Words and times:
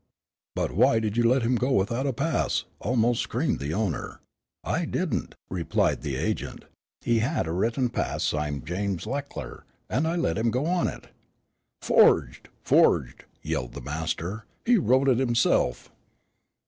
"But 0.55 0.71
why 0.71 0.97
did 0.97 1.15
you 1.15 1.29
let 1.29 1.43
him 1.43 1.57
go 1.57 1.73
without 1.73 2.07
a 2.07 2.11
pass?" 2.11 2.63
almost 2.79 3.21
screamed 3.21 3.59
the 3.59 3.75
owner. 3.75 4.19
"I 4.63 4.85
didn't," 4.85 5.35
replied 5.47 6.01
the 6.01 6.15
agent. 6.15 6.65
"He 7.01 7.19
had 7.19 7.45
a 7.45 7.51
written 7.51 7.87
pass, 7.89 8.23
signed 8.23 8.65
James 8.65 9.05
Leckler, 9.05 9.63
and 9.91 10.07
I 10.07 10.15
let 10.15 10.39
him 10.39 10.49
go 10.49 10.65
on 10.65 10.87
it." 10.87 11.09
"Forged, 11.83 12.49
forged!" 12.63 13.25
yelled 13.43 13.73
the 13.73 13.81
master. 13.81 14.45
"He 14.65 14.75
wrote 14.77 15.07
it 15.07 15.19
himself." 15.19 15.91